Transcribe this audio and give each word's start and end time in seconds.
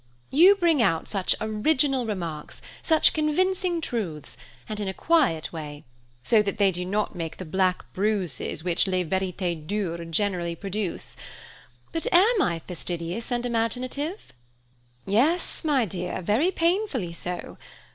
You 0.31 0.55
bring 0.55 0.81
out 0.81 1.07
such 1.07 1.35
original 1.39 2.07
remarks, 2.07 2.59
such 2.81 3.13
convincing 3.13 3.81
truths, 3.81 4.35
and 4.67 4.79
in 4.79 4.87
a 4.87 4.95
quiet 4.95 5.53
way, 5.53 5.83
so 6.23 6.41
that 6.41 6.57
they 6.57 6.71
do 6.71 6.83
not 6.87 7.13
make 7.15 7.37
the 7.37 7.45
black 7.45 7.85
bruises 7.93 8.63
which 8.63 8.87
les 8.87 9.03
vérités 9.05 9.67
dures 9.67 10.09
generally 10.09 10.55
produce. 10.55 11.17
But 11.91 12.07
am 12.11 12.41
I 12.41 12.63
fastidious 12.67 13.31
and 13.31 13.45
imaginative?" 13.45 14.33
"Yes, 15.05 15.63
my 15.63 15.85
dear, 15.85 16.23
very 16.23 16.49
painfully 16.49 17.13
so. 17.13 17.59